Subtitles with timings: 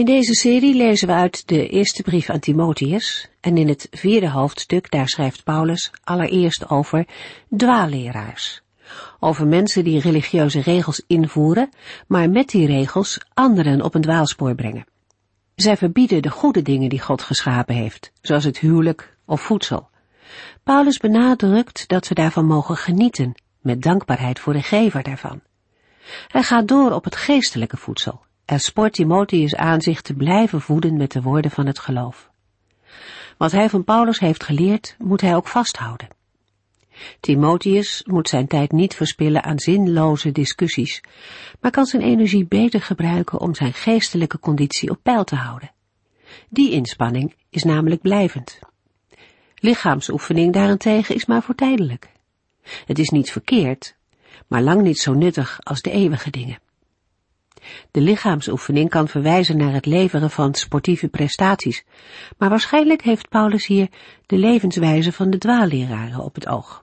[0.00, 4.30] In deze serie lezen we uit de eerste brief aan Timotheus en in het vierde
[4.30, 7.06] hoofdstuk daar schrijft Paulus allereerst over
[7.56, 8.62] dwaalleraars.
[9.18, 11.70] Over mensen die religieuze regels invoeren,
[12.06, 14.86] maar met die regels anderen op een dwaalspoor brengen.
[15.54, 19.88] Zij verbieden de goede dingen die God geschapen heeft, zoals het huwelijk of voedsel.
[20.62, 25.40] Paulus benadrukt dat we daarvan mogen genieten, met dankbaarheid voor de gever daarvan.
[26.28, 30.96] Hij gaat door op het geestelijke voedsel en spoort Timotheus aan zich te blijven voeden
[30.96, 32.30] met de woorden van het geloof.
[33.38, 36.08] Wat hij van Paulus heeft geleerd, moet hij ook vasthouden.
[37.20, 41.02] Timotheus moet zijn tijd niet verspillen aan zinloze discussies,
[41.60, 45.72] maar kan zijn energie beter gebruiken om zijn geestelijke conditie op peil te houden.
[46.48, 48.58] Die inspanning is namelijk blijvend.
[49.54, 52.08] Lichaamsoefening daarentegen is maar voor tijdelijk.
[52.62, 53.96] Het is niet verkeerd,
[54.46, 56.58] maar lang niet zo nuttig als de eeuwige dingen.
[57.90, 61.84] De lichaamsoefening kan verwijzen naar het leveren van sportieve prestaties,
[62.38, 63.88] maar waarschijnlijk heeft Paulus hier
[64.26, 66.80] de levenswijze van de dwaalleraren op het oog,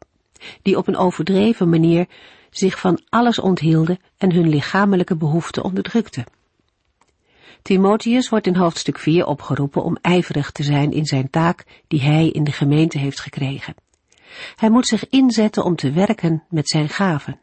[0.61, 2.08] die op een overdreven manier
[2.50, 6.25] zich van alles onthielden en hun lichamelijke behoeften onderdrukten.
[7.61, 12.28] Timotheus wordt in hoofdstuk 4 opgeroepen om ijverig te zijn in zijn taak die hij
[12.30, 13.75] in de gemeente heeft gekregen.
[14.55, 17.39] Hij moet zich inzetten om te werken met zijn gaven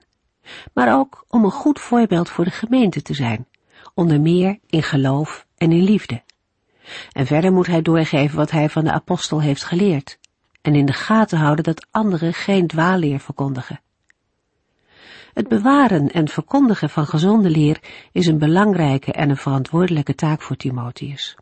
[0.72, 3.46] maar ook om een goed voorbeeld voor de gemeente te zijn,
[3.94, 6.22] onder meer in geloof en in liefde.
[7.12, 10.18] En verder moet hij doorgeven wat hij van de apostel heeft geleerd,
[10.62, 13.80] en in de gaten houden dat anderen geen dwaalleer verkondigen.
[15.34, 17.80] Het bewaren en verkondigen van gezonde leer
[18.12, 21.36] is een belangrijke en een verantwoordelijke taak voor Timotheus.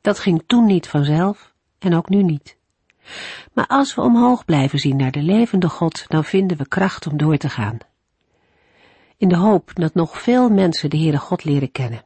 [0.00, 2.56] Dat ging toen niet vanzelf en ook nu niet.
[3.52, 7.16] Maar als we omhoog blijven zien naar de levende God, dan vinden we kracht om
[7.16, 7.78] door te gaan
[9.18, 12.04] in de hoop dat nog veel mensen de Heere God leren kennen.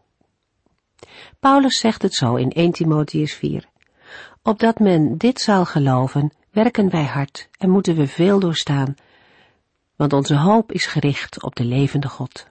[1.40, 3.68] Paulus zegt het zo in 1 Timotheus 4.
[4.42, 8.94] Opdat men dit zal geloven, werken wij hard en moeten we veel doorstaan,
[9.96, 12.50] want onze hoop is gericht op de levende God.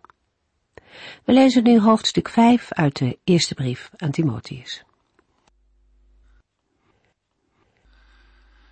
[1.26, 4.84] We lezen nu hoofdstuk 5 uit de eerste brief aan Timotheus.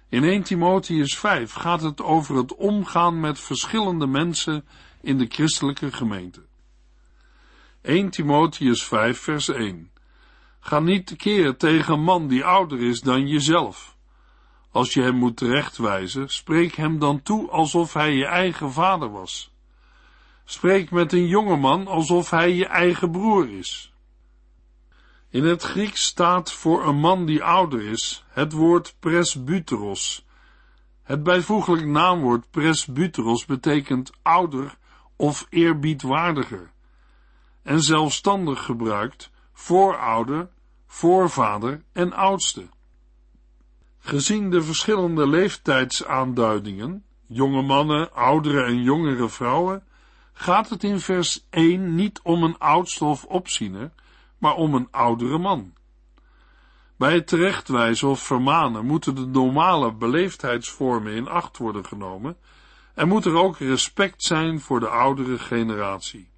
[0.09, 4.65] In 1 Timotheus 5 gaat het over het omgaan met verschillende mensen
[5.01, 6.45] in de christelijke gemeente.
[7.81, 9.91] 1 Timotheus 5 vers 1
[10.59, 13.97] Ga niet tekeer tegen een man die ouder is dan jezelf.
[14.71, 19.51] Als je hem moet terechtwijzen, spreek hem dan toe alsof hij je eigen vader was.
[20.45, 23.93] Spreek met een jonge man alsof hij je eigen broer is.
[25.29, 30.25] In het Grieks staat voor een man die ouder is het woord presbyteros.
[31.03, 34.77] Het bijvoeglijk naamwoord presbyteros betekent ouder
[35.19, 36.71] of eerbiedwaardiger
[37.63, 40.49] en zelfstandig gebruikt voorouder,
[40.87, 42.67] voorvader en oudste.
[43.99, 49.83] Gezien de verschillende leeftijdsaanduidingen, jonge mannen, oudere en jongere vrouwen,
[50.33, 53.91] gaat het in vers 1 niet om een oudste of opziener,
[54.37, 55.73] maar om een oudere man.
[56.97, 62.37] Bij het terechtwijzen of vermanen moeten de normale beleefdheidsvormen in acht worden genomen
[62.93, 66.29] en moet er ook respect zijn voor de oudere generatie.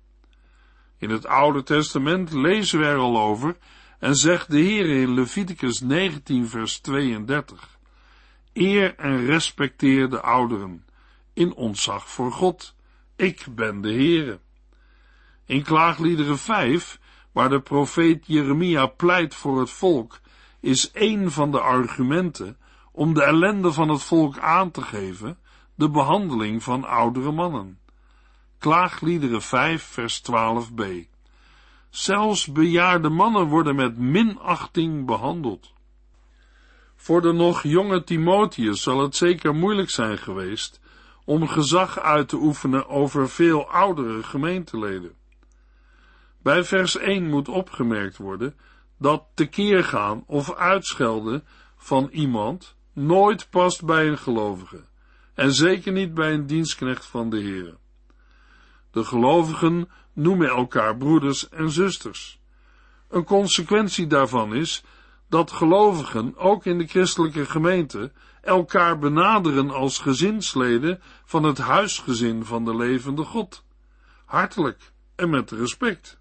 [0.98, 3.58] In het Oude Testament lezen we er al over
[4.00, 7.80] en zegt de Heer in Leviticus 19 vers 32
[8.54, 10.86] Eer en respecteer de ouderen
[11.34, 12.76] in ontzag voor God.
[13.16, 14.40] Ik ben de Heere.
[15.46, 17.00] In Klaagliederen 5,
[17.32, 20.20] waar de profeet Jeremia pleit voor het volk,
[20.60, 22.58] is een van de argumenten
[22.92, 25.38] om de ellende van het volk aan te geven
[25.82, 27.80] de behandeling van oudere mannen.
[28.58, 30.84] Klaagliederen 5 vers 12b.
[31.90, 35.74] Zelfs bejaarde mannen worden met minachting behandeld.
[36.96, 40.82] Voor de nog jonge Timotheus zal het zeker moeilijk zijn geweest
[41.26, 45.14] om gezag uit te oefenen over veel oudere gemeenteleden.
[46.42, 48.58] Bij vers 1 moet opgemerkt worden
[48.98, 51.44] dat tekeer gaan of uitschelden
[51.78, 54.90] van iemand nooit past bij een gelovige
[55.34, 57.78] en zeker niet bij een dienstknecht van de Heer.
[58.92, 62.40] De gelovigen noemen elkaar broeders en zusters.
[63.10, 64.84] Een consequentie daarvan is
[65.30, 68.12] dat gelovigen, ook in de christelijke gemeente,
[68.42, 73.64] elkaar benaderen als gezinsleden van het huisgezin van de levende God.
[74.26, 76.20] Hartelijk en met respect.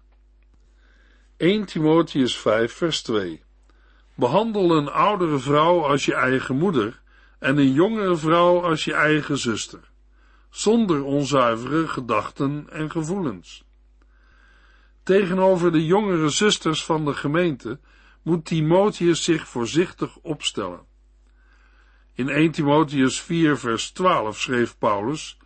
[1.37, 3.43] 1 Timotheus 5 vers 2
[4.15, 7.00] Behandel een oudere vrouw als je eigen moeder
[7.41, 9.91] en een jongere vrouw als je eigen zuster,
[10.49, 13.63] zonder onzuivere gedachten en gevoelens.
[15.03, 17.79] Tegenover de jongere zusters van de gemeente
[18.21, 20.85] moet Timotheus zich voorzichtig opstellen.
[22.13, 25.37] In 1 Timotheus 4 vers 12 schreef Paulus,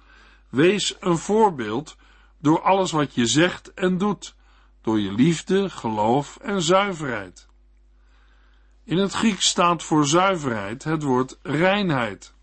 [0.50, 1.97] Wees een voorbeeld
[2.39, 4.36] door alles wat je zegt en doet,
[4.81, 7.47] door je liefde, geloof en zuiverheid.
[8.86, 12.34] In het Grieks staat voor zuiverheid het woord reinheid.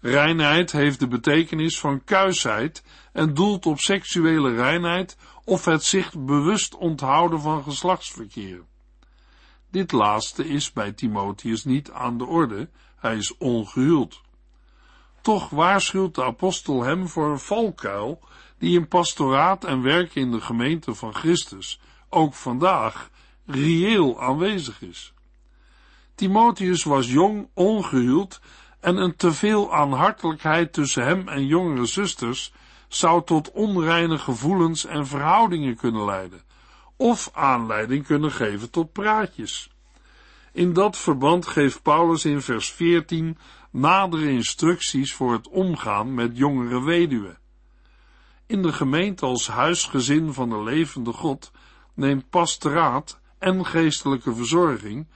[0.00, 6.74] Reinheid heeft de betekenis van kuisheid en doelt op seksuele reinheid of het zich bewust
[6.74, 8.62] onthouden van geslachtsverkeer.
[9.70, 14.20] Dit laatste is bij Timotheus niet aan de orde, hij is ongehuwd.
[15.20, 18.20] Toch waarschuwt de apostel hem voor een valkuil
[18.58, 23.10] die in pastoraat en werk in de gemeente van Christus ook vandaag
[23.46, 25.12] reëel aanwezig is.
[26.18, 28.40] Timotheus was jong, ongehuwd
[28.80, 32.52] en een teveel aan hartelijkheid tussen hem en jongere zusters
[32.88, 36.42] zou tot onreine gevoelens en verhoudingen kunnen leiden,
[36.96, 39.70] of aanleiding kunnen geven tot praatjes.
[40.52, 43.38] In dat verband geeft Paulus in vers 14
[43.70, 47.38] nadere instructies voor het omgaan met jongere weduwen.
[48.46, 51.50] In de gemeente als huisgezin van de levende God
[51.94, 55.06] neemt pastoraat en geestelijke verzorging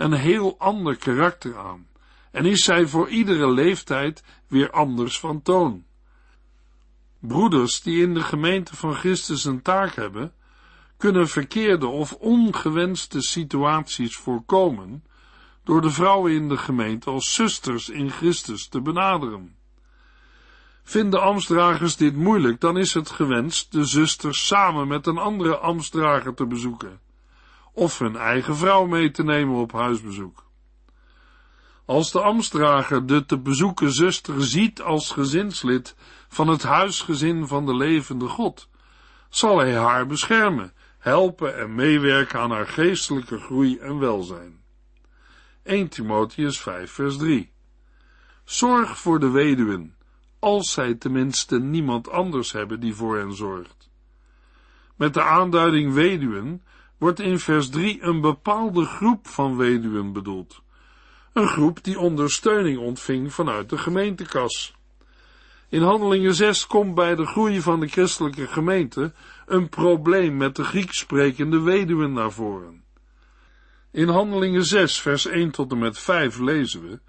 [0.00, 1.88] een heel ander karakter aan
[2.30, 5.84] en is zij voor iedere leeftijd weer anders van toon.
[7.18, 10.32] Broeders die in de gemeente van Christus een taak hebben,
[10.96, 15.04] kunnen verkeerde of ongewenste situaties voorkomen
[15.64, 19.56] door de vrouwen in de gemeente als zusters in Christus te benaderen.
[20.82, 26.34] Vinden ambtsdragers dit moeilijk, dan is het gewenst de zusters samen met een andere ambtsdrager
[26.34, 27.00] te bezoeken,
[27.80, 30.44] of hun eigen vrouw mee te nemen op huisbezoek.
[31.84, 35.94] Als de ambtsdrager de te bezoeken zuster ziet als gezinslid
[36.28, 38.68] van het huisgezin van de levende God,
[39.28, 44.60] zal hij haar beschermen, helpen en meewerken aan haar geestelijke groei en welzijn.
[45.62, 47.52] 1 Timotheus 5 vers 3
[48.44, 49.96] Zorg voor de weduwen,
[50.38, 53.90] als zij tenminste niemand anders hebben die voor hen zorgt.
[54.96, 56.62] Met de aanduiding weduwen
[57.00, 60.62] wordt in vers 3 een bepaalde groep van weduwen bedoeld.
[61.32, 64.74] Een groep die ondersteuning ontving vanuit de gemeentekas.
[65.68, 69.12] In Handelingen 6 komt bij de groei van de christelijke gemeente
[69.46, 72.84] een probleem met de Grieks sprekende weduwen naar voren.
[73.90, 77.00] In Handelingen 6, vers 1 tot en met 5 lezen we: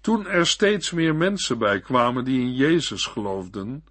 [0.00, 3.84] Toen er steeds meer mensen bij kwamen die in Jezus geloofden,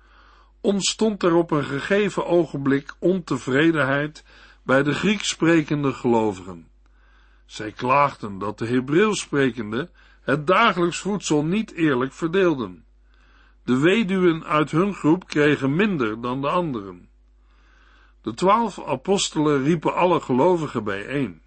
[0.61, 4.23] ontstond er op een gegeven ogenblik ontevredenheid
[4.65, 6.67] bij de Grieks sprekende gelovigen.
[7.45, 9.89] Zij klaagden dat de Hebreeuws sprekende
[10.21, 12.85] het dagelijks voedsel niet eerlijk verdeelden.
[13.63, 17.09] De weduwen uit hun groep kregen minder dan de anderen.
[18.21, 21.41] De twaalf apostelen riepen alle gelovigen bijeen.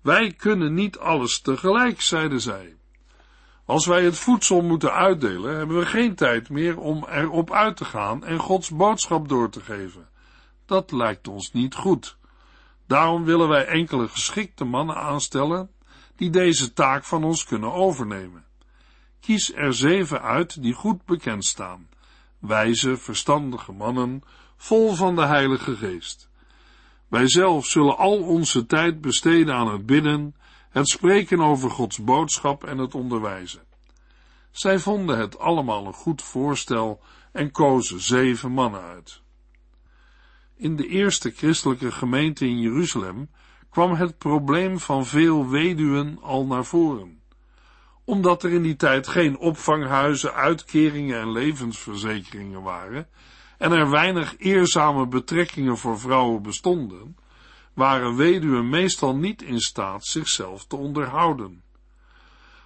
[0.00, 2.76] Wij kunnen niet alles tegelijk, zeiden zij.
[3.64, 7.84] Als wij het voedsel moeten uitdelen, hebben we geen tijd meer om erop uit te
[7.84, 10.08] gaan en Gods boodschap door te geven.
[10.66, 12.16] Dat lijkt ons niet goed.
[12.86, 15.70] Daarom willen wij enkele geschikte mannen aanstellen
[16.16, 18.44] die deze taak van ons kunnen overnemen.
[19.20, 21.88] Kies er zeven uit die goed bekend staan,
[22.38, 24.22] wijze, verstandige mannen,
[24.56, 26.28] vol van de Heilige Geest.
[27.08, 30.34] Wij zelf zullen al onze tijd besteden aan het bidden,
[30.70, 33.62] het spreken over Gods boodschap en het onderwijzen.
[34.50, 37.00] Zij vonden het allemaal een goed voorstel
[37.32, 39.22] en kozen zeven mannen uit.
[40.56, 43.28] In de eerste christelijke gemeente in Jeruzalem
[43.70, 47.20] kwam het probleem van veel weduwen al naar voren.
[48.04, 53.08] Omdat er in die tijd geen opvanghuizen, uitkeringen en levensverzekeringen waren,
[53.58, 57.16] en er weinig eerzame betrekkingen voor vrouwen bestonden,
[57.72, 61.62] waren weduwen meestal niet in staat zichzelf te onderhouden.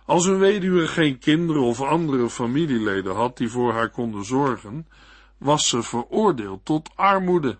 [0.04, 4.88] Als een weduwe geen kinderen of andere familieleden had die voor haar konden zorgen,
[5.38, 7.58] was ze veroordeeld tot armoede.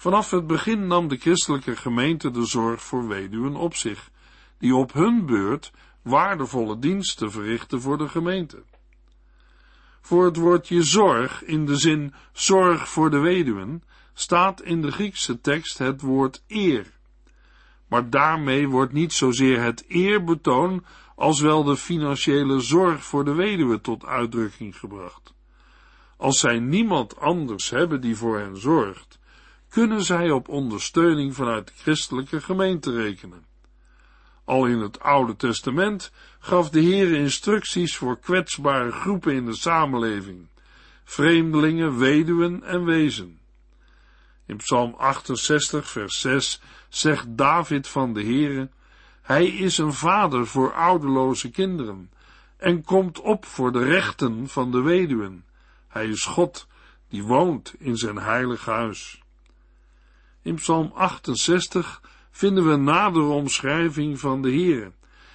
[0.00, 4.10] Vanaf het begin nam de christelijke gemeente de zorg voor weduwen op zich,
[4.58, 8.62] die op hun beurt waardevolle diensten verrichten voor de gemeente.
[10.00, 13.82] Voor het woordje zorg in de zin zorg voor de weduwen
[14.14, 16.86] staat in de Griekse tekst het woord eer.
[17.88, 20.84] maar daarmee wordt niet zozeer het eerbetoon
[21.16, 25.34] als wel de financiële zorg voor de weduwe tot uitdrukking gebracht.
[26.16, 29.19] Als zij niemand anders hebben die voor hen zorgt,
[29.70, 33.44] kunnen zij op ondersteuning vanuit de christelijke gemeente rekenen.
[34.44, 40.48] Al in het Oude Testament gaf de Heer instructies voor kwetsbare groepen in de samenleving,
[41.04, 43.38] vreemdelingen, weduwen en wezen.
[44.46, 48.70] In Psalm 68, vers 6 zegt David van de Heere,
[49.22, 52.10] Hij is een vader voor ouderloze kinderen
[52.56, 55.44] en komt op voor de rechten van de weduwen.
[55.88, 56.66] Hij is God
[57.08, 59.22] die woont in zijn heilig huis.
[60.42, 64.92] In Psalm 68 vinden we nadere omschrijving van de Heere.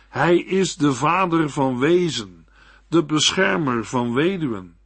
[0.09, 2.47] Hij is de vader van wezen,
[2.87, 4.77] de beschermer van weduwen.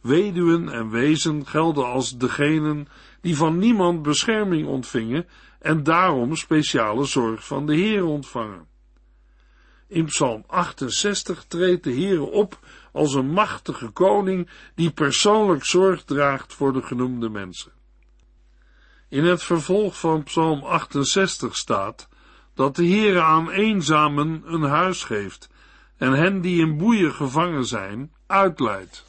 [0.00, 2.88] Weduwen en wezen gelden als degenen
[3.20, 5.26] die van niemand bescherming ontvingen
[5.58, 8.66] en daarom speciale zorg van de Heer ontvangen.
[9.86, 12.58] In Psalm 68 treedt de Heer op
[12.92, 17.72] als een machtige koning die persoonlijk zorg draagt voor de genoemde mensen.
[19.10, 22.08] In het vervolg van Psalm 68 staat
[22.54, 25.48] dat de Heere aan eenzamen een huis geeft
[25.96, 29.04] en hen die in boeien gevangen zijn, uitleidt.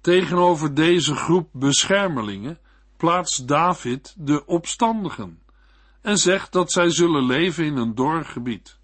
[0.00, 2.58] Tegenover deze groep beschermelingen
[2.96, 5.42] plaatst David de opstandigen
[6.00, 8.78] en zegt dat zij zullen leven in een dor gebied.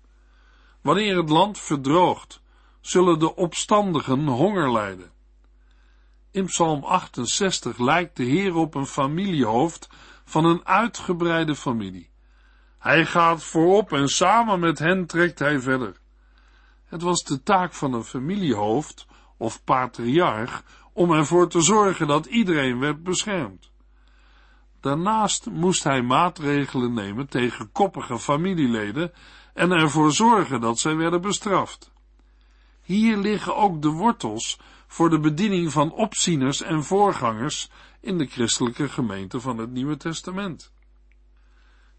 [0.81, 2.41] Wanneer het land verdroogt,
[2.81, 5.14] zullen de opstandigen honger lijden.
[6.35, 9.89] In Psalm 68 lijkt de Heer op een familiehoofd
[10.25, 12.11] van een uitgebreide familie.
[12.79, 15.97] Hij gaat voorop en samen met hen trekt hij verder.
[16.85, 20.63] Het was de taak van een familiehoofd of patriarch
[20.93, 23.71] om ervoor te zorgen dat iedereen werd beschermd.
[24.81, 29.13] Daarnaast moest hij maatregelen nemen tegen koppige familieleden
[29.53, 31.93] en ervoor zorgen dat zij werden bestraft.
[32.83, 38.89] Hier liggen ook de wortels voor de bediening van opzieners en voorgangers in de christelijke
[38.89, 40.73] gemeente van het Nieuwe Testament.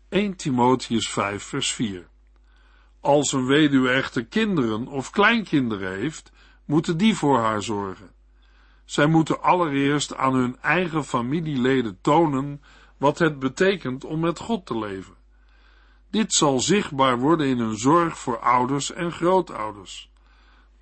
[0.10, 2.08] 1 Timotheus 5 vers 4
[3.00, 6.32] Als een weduwe echte kinderen of kleinkinderen heeft,
[6.66, 8.12] moeten die voor haar zorgen.
[8.86, 12.62] Zij moeten allereerst aan hun eigen familieleden tonen
[12.98, 15.16] wat het betekent om met God te leven.
[16.10, 20.10] Dit zal zichtbaar worden in hun zorg voor ouders en grootouders.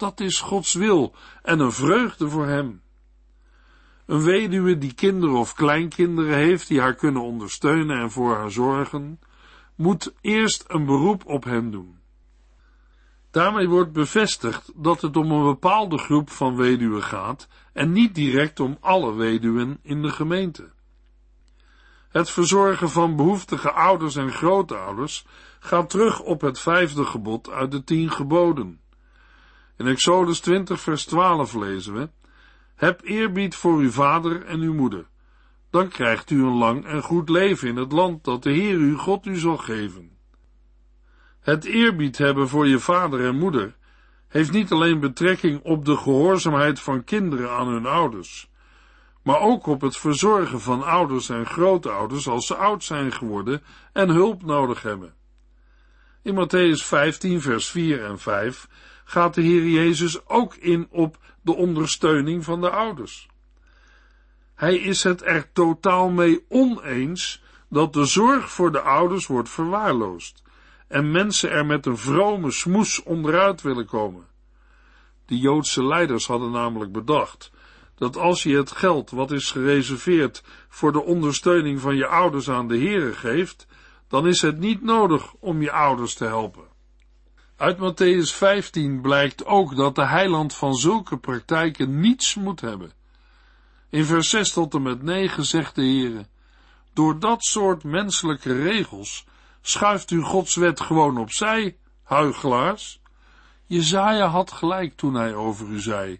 [0.04, 2.82] Dat is Gods wil en een vreugde voor hem.
[4.06, 9.20] Een weduwe die kinderen of kleinkinderen heeft die haar kunnen ondersteunen en voor haar zorgen,
[9.76, 11.98] moet eerst een beroep op hen doen.
[13.32, 18.60] Daarmee wordt bevestigd dat het om een bepaalde groep van weduwen gaat en niet direct
[18.60, 20.72] om alle weduwen in de gemeente.
[22.10, 25.26] Het verzorgen van behoeftige ouders en grootouders
[25.60, 28.82] gaat terug op het vijfde gebod uit de tien geboden.
[29.78, 32.10] In Exodus 20 vers 12 lezen we,
[32.76, 35.06] Heb eerbied voor uw vader en uw moeder,
[35.70, 38.98] dan krijgt u een lang en goed leven in het land dat de Heer uw
[38.98, 40.12] God u zal geven.
[41.40, 43.76] Het eerbied hebben voor je vader en moeder
[44.28, 48.50] heeft niet alleen betrekking op de gehoorzaamheid van kinderen aan hun ouders,
[49.24, 53.62] maar ook op het verzorgen van ouders en grootouders als ze oud zijn geworden
[53.94, 55.14] en hulp nodig hebben.
[56.22, 58.68] In Matthäus 15, vers 4 en 5
[59.04, 63.28] gaat de Heer Jezus ook in op de ondersteuning van de ouders.
[64.56, 70.44] Hij is het er totaal mee oneens dat de zorg voor de ouders wordt verwaarloosd
[70.88, 74.28] en mensen er met een vrome smoes onderuit willen komen.
[75.26, 77.52] De Joodse leiders hadden namelijk bedacht
[77.96, 82.68] dat als je het geld wat is gereserveerd voor de ondersteuning van je ouders aan
[82.68, 83.68] de Here geeft,
[84.08, 86.73] dan is het niet nodig om je ouders te helpen.
[87.58, 92.92] Uit Matthäus 15 blijkt ook dat de heiland van zulke praktijken niets moet hebben.
[93.90, 96.26] In vers 6 tot en met 9 zegt de Heere,
[96.94, 99.26] door dat soort menselijke regels
[99.62, 103.02] schuift u Gods wet gewoon opzij, huigelaars.
[103.66, 106.20] Jezaja had gelijk toen hij over u zei,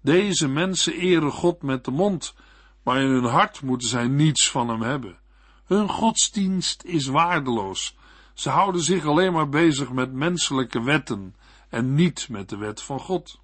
[0.00, 2.34] deze mensen eren God met de mond,
[2.82, 5.18] maar in hun hart moeten zij niets van hem hebben.
[5.64, 7.96] Hun godsdienst is waardeloos.
[8.34, 11.36] Ze houden zich alleen maar bezig met menselijke wetten
[11.68, 13.40] en niet met de wet van God.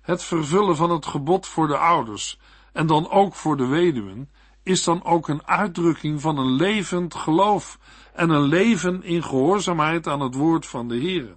[0.00, 2.38] Het vervullen van het gebod voor de ouders
[2.72, 4.30] en dan ook voor de weduwen
[4.62, 7.78] is dan ook een uitdrukking van een levend geloof
[8.12, 11.36] en een leven in gehoorzaamheid aan het woord van de Heere.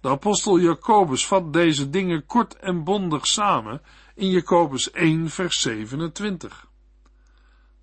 [0.00, 3.82] De apostel Jacobus vat deze dingen kort en bondig samen
[4.14, 6.68] in Jacobus 1 vers 27.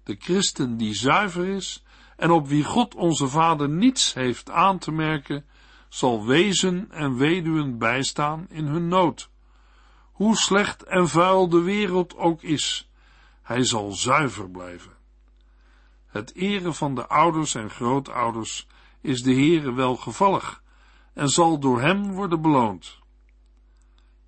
[0.03, 1.83] De christen die zuiver is
[2.17, 5.45] en op wie God onze Vader niets heeft aan te merken,
[5.89, 9.29] zal wezen en weduwen bijstaan in hun nood.
[10.11, 12.89] Hoe slecht en vuil de wereld ook is,
[13.41, 14.91] hij zal zuiver blijven.
[16.07, 18.67] Het eren van de ouders en grootouders
[19.01, 20.63] is de Heere welgevallig
[21.13, 22.99] en zal door hem worden beloond.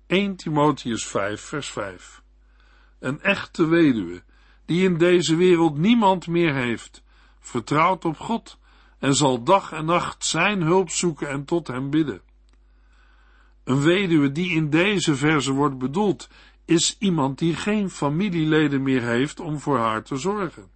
[0.06, 2.22] 1 Timotheus 5 vers 5
[2.98, 4.22] Een echte weduwe,
[4.64, 7.02] die in deze wereld niemand meer heeft,
[7.46, 8.58] vertrouwt op God
[8.98, 12.20] en zal dag en nacht zijn hulp zoeken en tot hem bidden.
[13.64, 16.28] Een weduwe die in deze verse wordt bedoeld,
[16.64, 20.70] is iemand die geen familieleden meer heeft om voor haar te zorgen.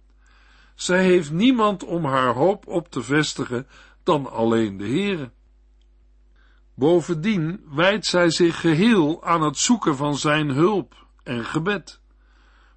[0.75, 3.67] Zij heeft niemand om haar hoop op te vestigen
[4.03, 5.31] dan alleen de Heere.
[6.73, 11.99] Bovendien wijdt zij zich geheel aan het zoeken van zijn hulp en gebed.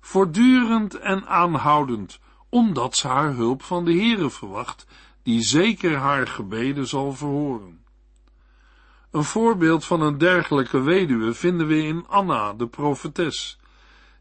[0.00, 2.20] Voortdurend en aanhoudend,
[2.54, 4.86] omdat ze haar hulp van de Heere verwacht,
[5.22, 7.84] die zeker haar gebeden zal verhoren.
[9.10, 13.58] Een voorbeeld van een dergelijke weduwe vinden we in Anna, de profetes,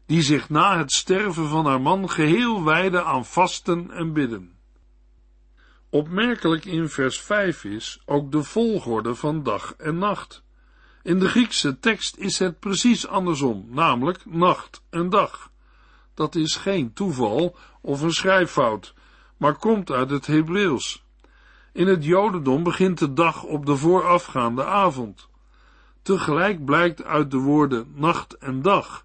[0.06, 4.58] die zich na het sterven van haar man geheel wijde aan vasten en bidden.
[5.90, 10.42] Opmerkelijk in vers 5 is ook de volgorde van dag en nacht.
[11.02, 15.52] In de Griekse tekst is het precies andersom, namelijk nacht en dag.
[16.14, 18.94] Dat is geen toeval of een schrijffout,
[19.36, 21.04] maar komt uit het Hebreeuws.
[21.72, 25.28] In het Jodendom begint de dag op de voorafgaande avond.
[26.02, 29.04] Tegelijk blijkt uit de woorden nacht en dag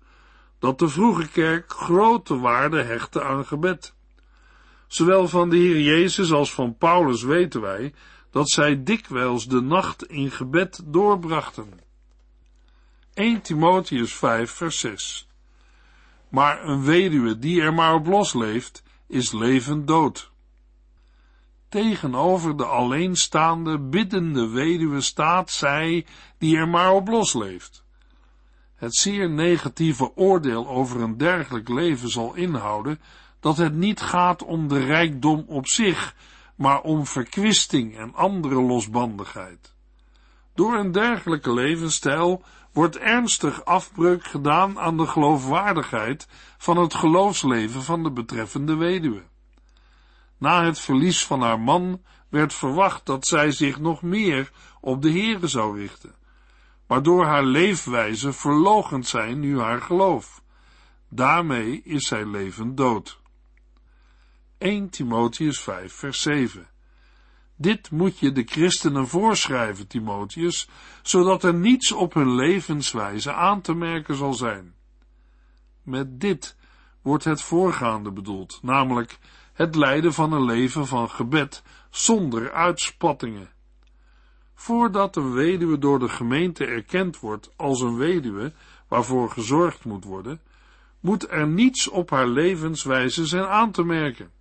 [0.60, 3.94] dat de vroege kerk grote waarde hechtte aan gebed.
[4.88, 7.94] Zowel van de Heer Jezus als van Paulus weten wij
[8.32, 11.80] dat zij dikwijls de nacht in gebed doorbrachten.
[13.14, 15.29] 1 Timotheus 5 vers 6
[16.30, 20.32] Maar een weduwe die er maar op los leeft, is levend dood.
[21.70, 26.06] Tegenover de alleenstaande, biddende weduwe staat zij
[26.38, 27.84] die er maar op los leeft.
[28.76, 33.00] Het zeer negatieve oordeel over een dergelijk leven zal inhouden
[33.40, 36.16] dat het niet gaat om de rijkdom op zich,
[36.56, 39.74] maar om verkwisting en andere losbandigheid.
[40.54, 46.28] Door een dergelijke levensstijl wordt ernstig afbreuk gedaan aan de geloofwaardigheid
[46.58, 49.24] van het geloofsleven van de betreffende weduwe.
[50.38, 54.52] Na het verlies van haar man werd verwacht dat zij zich nog meer
[54.82, 56.16] op de Heere zou richten,
[56.88, 60.42] maar door haar leefwijze verlogent zij nu haar geloof.
[61.10, 63.20] Daarmee is zij levend dood.
[64.58, 66.68] 1 Timotheus 5 vers 7
[67.62, 70.68] Dit moet je de christenen voorschrijven, Timotheus,
[71.02, 74.74] zodat er niets op hun levenswijze aan te merken zal zijn.
[75.84, 76.56] Met dit
[77.02, 79.20] wordt het voorgaande bedoeld, namelijk
[79.54, 83.50] het leiden van een leven van gebed zonder uitspattingen.
[84.54, 88.54] Voordat een weduwe door de gemeente erkend wordt als een weduwe
[88.88, 90.42] waarvoor gezorgd moet worden,
[91.00, 94.32] moet er niets op haar levenswijze zijn aan te merken.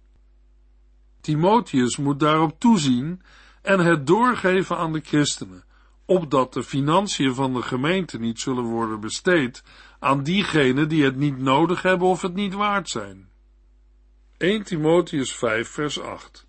[1.20, 3.22] Timotheus moet daarop toezien
[3.62, 5.64] en het doorgeven aan de christenen,
[6.04, 9.62] opdat de financiën van de gemeente niet zullen worden besteed
[9.98, 13.28] aan diegenen die het niet nodig hebben of het niet waard zijn.
[14.36, 16.46] 1 Timotheus 5 vers 8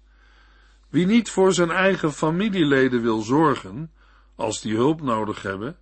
[0.89, 3.91] Wie niet voor zijn eigen familieleden wil zorgen,
[4.35, 5.77] als die hulp nodig hebben,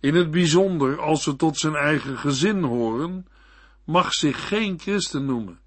[0.00, 3.26] in het bijzonder als ze tot zijn eigen gezin horen,
[3.84, 5.62] mag zich geen christen noemen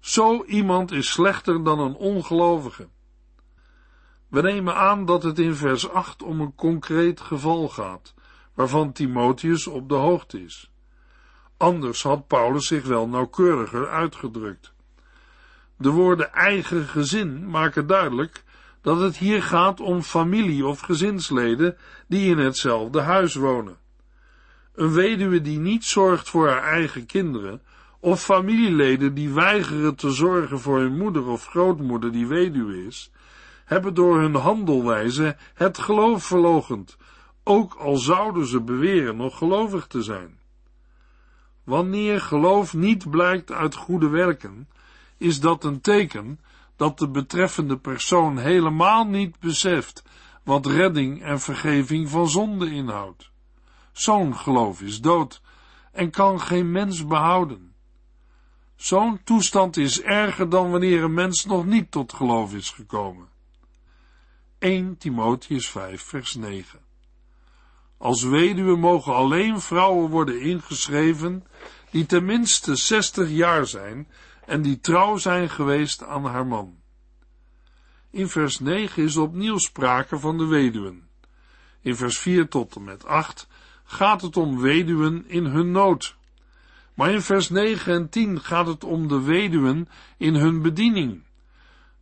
[0.00, 2.88] zo iemand is slechter dan een ongelovige.
[4.28, 8.14] We nemen aan dat het in vers 8 om een concreet geval gaat,
[8.54, 10.70] waarvan Timotheus op de hoogte is.
[11.56, 14.72] Anders had Paulus zich wel nauwkeuriger uitgedrukt.
[15.76, 18.44] De woorden eigen gezin maken duidelijk
[18.80, 23.76] dat het hier gaat om familie of gezinsleden die in hetzelfde huis wonen.
[24.74, 27.62] Een weduwe die niet zorgt voor haar eigen kinderen,
[28.00, 33.10] of familieleden die weigeren te zorgen voor hun moeder of grootmoeder die weduwe is,
[33.64, 36.96] hebben door hun handelwijze het geloof verlogend,
[37.44, 40.38] ook al zouden ze beweren nog gelovig te zijn.
[41.64, 44.68] Wanneer geloof niet blijkt uit goede werken,
[45.16, 46.40] is dat een teken
[46.76, 50.02] dat de betreffende persoon helemaal niet beseft
[50.44, 53.30] wat redding en vergeving van zonde inhoudt.
[53.92, 55.40] Zo'n geloof is dood
[55.92, 57.69] en kan geen mens behouden.
[58.80, 63.28] Zo'n toestand is erger dan wanneer een mens nog niet tot geloof is gekomen.
[64.58, 66.80] 1 Timotheus 5 vers 9
[67.98, 71.44] Als weduwe mogen alleen vrouwen worden ingeschreven
[71.90, 74.08] die tenminste 60 jaar zijn
[74.46, 76.78] en die trouw zijn geweest aan haar man.
[78.10, 81.08] In vers 9 is opnieuw sprake van de weduwen.
[81.80, 83.48] In vers 4 tot en met 8
[83.84, 86.18] gaat het om weduwen in hun nood.
[87.00, 91.22] Maar in vers 9 en 10 gaat het om de weduwen in hun bediening.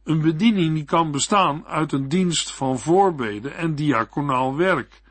[0.04, 5.02] Een bediening die kan bestaan uit een dienst van voorbeden en diaconaal werk.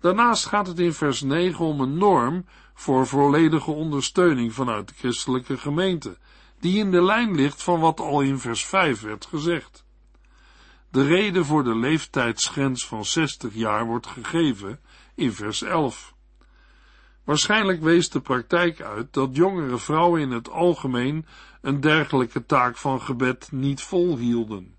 [0.00, 5.58] Daarnaast gaat het in vers 9 om een norm voor volledige ondersteuning vanuit de christelijke
[5.58, 6.18] gemeente,
[6.60, 9.84] die in de lijn ligt van wat al in vers 5 werd gezegd.
[10.90, 14.80] De reden voor de leeftijdsgrens van 60 jaar wordt gegeven
[15.14, 16.13] in vers 11.
[17.24, 21.26] Waarschijnlijk wees de praktijk uit dat jongere vrouwen in het algemeen
[21.60, 24.76] een dergelijke taak van gebed niet volhielden.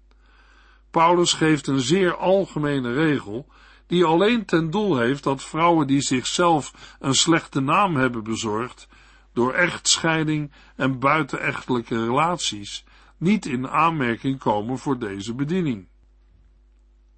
[0.91, 3.47] Paulus geeft een zeer algemene regel
[3.88, 8.88] die alleen ten doel heeft dat vrouwen die zichzelf een slechte naam hebben bezorgd
[9.34, 12.84] door echtscheiding en buitenechtelijke relaties
[13.17, 15.88] niet in aanmerking komen voor deze bediening.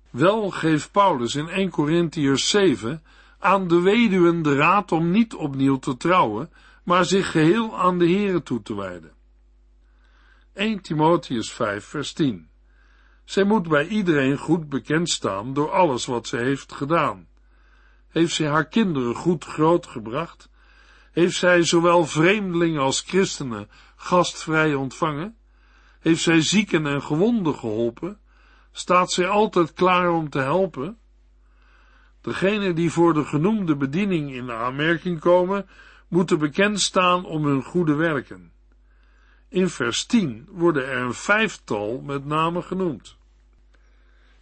[0.10, 3.04] Wel geeft Paulus in 1 Corinthiërs 7
[3.40, 6.52] aan de weduwen de raad om niet opnieuw te trouwen,
[6.84, 9.12] maar zich geheel aan de Here toe te wijden.
[10.54, 12.50] 1 Timotheus 5 vers 10
[13.24, 17.28] Zij moet bij iedereen goed bekend staan door alles wat ze heeft gedaan.
[18.08, 20.50] Heeft zij haar kinderen goed grootgebracht?
[21.12, 25.38] Heeft zij zowel vreemdelingen als christenen gastvrij ontvangen?
[26.00, 28.20] Heeft zij zieken en gewonden geholpen?
[28.72, 30.98] Staat zij altijd klaar om te helpen?
[32.28, 35.68] Degenen die voor de genoemde bediening in aanmerking komen,
[36.08, 38.52] moeten bekend staan om hun goede werken.
[39.50, 43.18] In vers 10 worden er een vijftal met name genoemd.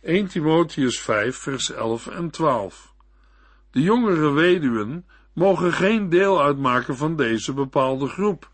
[0.01, 2.93] 1 Timotheus 5 vers 11 en 12
[3.71, 8.49] De jongere weduwen mogen geen deel uitmaken van deze bepaalde groep,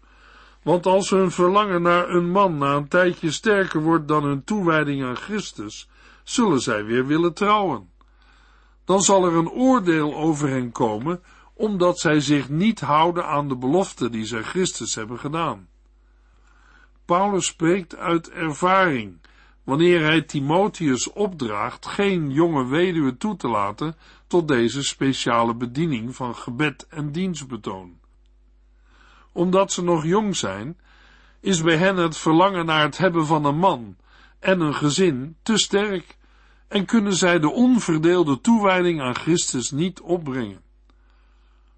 [0.64, 5.04] want als hun verlangen naar een man na een tijdje sterker wordt dan hun toewijding
[5.04, 5.90] aan Christus,
[6.24, 7.91] zullen zij weer willen trouwen.
[8.86, 11.22] Dan zal er een oordeel over hen komen,
[11.54, 15.68] omdat zij zich niet houden aan de belofte die zij Christus hebben gedaan.
[17.06, 19.20] Paulus spreekt uit ervaring,
[19.64, 23.96] wanneer hij Timotheus opdraagt geen jonge weduwe toe te laten
[24.28, 28.00] tot deze speciale bediening van gebed en dienstbetoon.
[29.32, 30.78] Omdat ze nog jong zijn,
[31.40, 33.98] is bij hen het verlangen naar het hebben van een man
[34.40, 36.18] en een gezin te sterk
[36.72, 40.62] en kunnen zij de onverdeelde toewijding aan Christus niet opbrengen.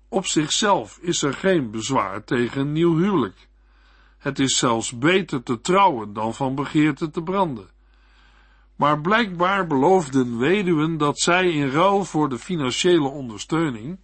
[0.10, 3.47] Op zichzelf is er geen bezwaar tegen een nieuw huwelijk.
[4.17, 7.69] Het is zelfs beter te trouwen dan van begeerte te branden.
[8.75, 13.99] Maar blijkbaar beloofden weduwen dat zij in ruil voor de financiële ondersteuning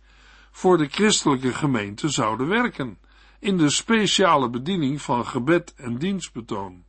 [0.51, 2.97] voor de christelijke gemeente zouden werken
[3.39, 6.83] in de speciale bediening van gebed en dienstbetoon.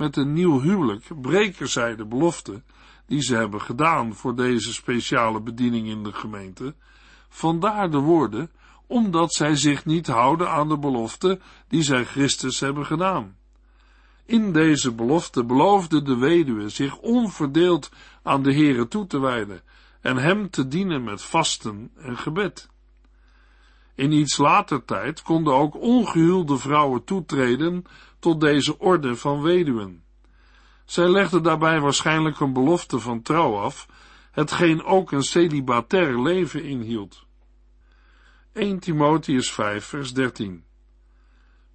[0.00, 2.62] Met een nieuw huwelijk breken zij de belofte
[3.06, 6.74] die ze hebben gedaan voor deze speciale bediening in de gemeente,
[7.28, 8.50] vandaar de woorden,
[8.86, 13.36] omdat zij zich niet houden aan de belofte die zij Christus hebben gedaan.
[14.24, 17.90] In deze belofte beloofde de weduwe zich onverdeeld
[18.22, 19.62] aan de Heere toe te wijden
[20.00, 22.68] en hem te dienen met vasten en gebed.
[23.94, 27.84] In iets later tijd konden ook ongehuwde vrouwen toetreden
[28.20, 30.04] tot deze orde van weduwen.
[30.84, 33.86] Zij legde daarbij waarschijnlijk een belofte van trouw af,
[34.30, 37.24] hetgeen ook een celibatair leven inhield.
[38.52, 40.64] 1 Timotheus 5 vers 13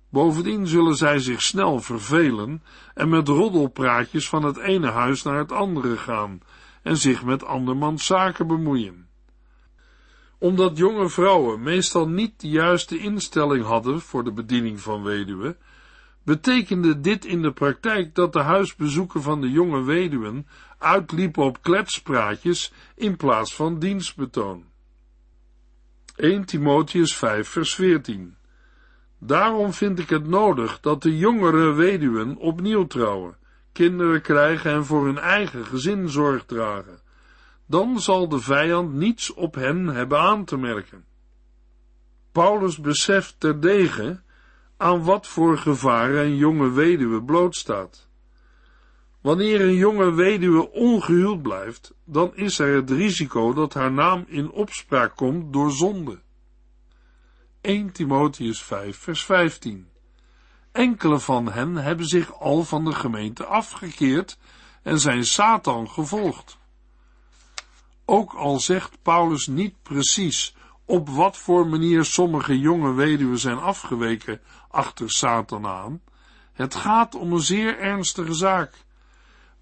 [0.10, 5.51] Bovendien zullen zij zich snel vervelen en met roddelpraatjes van het ene huis naar het
[5.51, 6.39] andere gaan
[6.84, 9.08] en zich met andermans zaken bemoeien.
[10.38, 15.58] Omdat jonge vrouwen meestal niet de juiste instelling hadden voor de bediening van weduwen,
[16.25, 22.73] betekende dit in de praktijk dat de huisbezoeken van de jonge weduwen uitliepen op kletspraatjes
[22.95, 24.63] in plaats van dienstbetoon.
[26.15, 28.35] 1 Timotheus 5 vers 14
[29.19, 33.38] Daarom vind ik het nodig dat de jongere weduwen opnieuw trouwen,
[33.71, 36.99] kinderen krijgen en voor hun eigen gezin zorg dragen.
[37.67, 41.05] Dan zal de vijand niets op hen hebben aan te merken.
[42.31, 44.21] Paulus beseft terdege
[44.77, 48.07] aan wat voor gevaren een jonge weduwe blootstaat.
[49.21, 54.51] Wanneer een jonge weduwe ongehuwd blijft, dan is er het risico dat haar naam in
[54.51, 56.21] opspraak komt door zonde.
[57.61, 59.88] 1 Timotheus 5 vers 15
[60.71, 64.38] Enkele van hen hebben zich al van de gemeente afgekeerd
[64.83, 66.57] en zijn Satan gevolgd.
[68.05, 70.55] Ook al zegt Paulus niet precies
[70.86, 76.02] op wat voor manier sommige jonge weduwen zijn afgeweken achter Satan aan,
[76.54, 78.86] het gaat om een zeer ernstige zaak,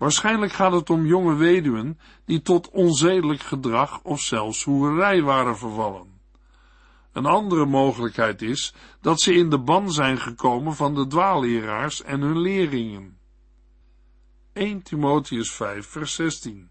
[0.03, 6.21] Waarschijnlijk gaat het om jonge weduwen die tot onzedelijk gedrag of zelfs hoerij waren vervallen.
[7.11, 12.21] Een andere mogelijkheid is dat ze in de ban zijn gekomen van de dwaalleraars en
[12.21, 13.17] hun leerlingen.
[14.53, 16.69] 1 Timotheus 5 vers 16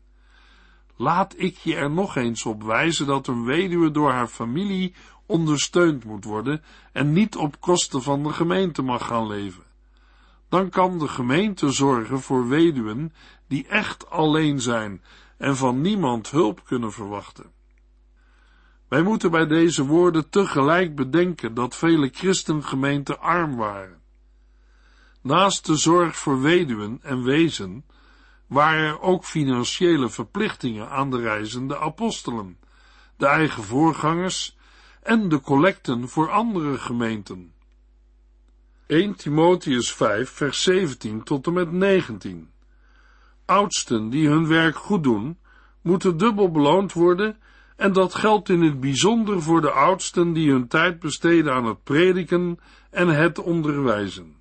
[1.03, 4.95] Laat ik je er nog eens op wijzen dat een weduwe door haar familie
[5.27, 6.63] ondersteund moet worden
[6.93, 9.63] en niet op kosten van de gemeente mag gaan leven.
[10.49, 13.13] Dan kan de gemeente zorgen voor weduwen
[13.49, 15.03] die echt alleen zijn
[15.39, 17.51] en van niemand hulp kunnen verwachten.
[18.89, 24.01] Wij moeten bij deze woorden tegelijk bedenken dat vele christengemeenten arm waren.
[25.23, 27.85] Naast de zorg voor weduwen en wezen
[28.53, 32.59] waren er ook financiële verplichtingen aan de reizende apostelen,
[33.17, 34.57] de eigen voorgangers
[35.03, 37.53] en de collecten voor andere gemeenten.
[38.87, 42.51] 1 Timotheus 5 vers 17 tot en met 19
[43.45, 45.39] Oudsten die hun werk goed doen,
[45.81, 47.37] moeten dubbel beloond worden
[47.77, 51.83] en dat geldt in het bijzonder voor de oudsten die hun tijd besteden aan het
[51.83, 52.59] prediken
[52.91, 54.37] en het onderwijzen.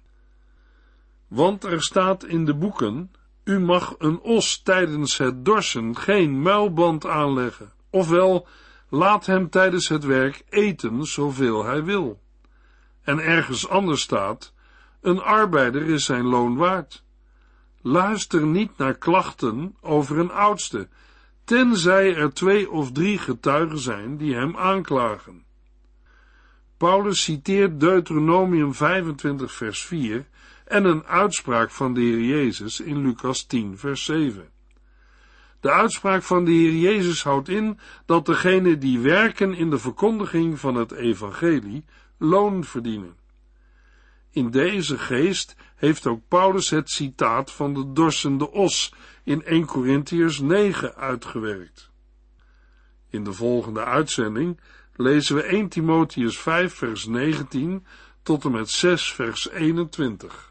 [1.28, 3.12] Want er staat in de boeken,
[3.52, 8.48] u mag een os tijdens het dorsen geen muilband aanleggen, ofwel
[8.90, 12.22] laat hem tijdens het werk eten zoveel hij wil.
[13.02, 14.54] En ergens anders staat,
[15.02, 17.04] een arbeider is zijn loon waard.
[17.82, 20.88] Luister niet naar klachten over een oudste,
[21.44, 25.44] tenzij er twee of drie getuigen zijn die hem aanklagen.
[26.78, 30.26] Paulus citeert Deuteronomium 25 vers 4
[30.72, 34.50] en een uitspraak van de Heer Jezus in Lucas 10 vers 7.
[35.60, 40.60] De uitspraak van de Heer Jezus houdt in dat degenen die werken in de verkondiging
[40.60, 41.86] van het evangelie
[42.18, 43.16] loon verdienen.
[44.30, 50.40] In deze geest heeft ook Paulus het citaat van de dorsende os in 1 Corinthiërs
[50.40, 51.92] 9 uitgewerkt.
[53.10, 54.60] In de volgende uitzending
[54.96, 57.86] lezen we 1 Timotheus 5 vers 19
[58.24, 60.51] tot en met 6 vers 21.